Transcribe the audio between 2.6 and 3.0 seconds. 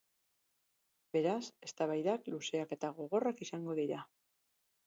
eta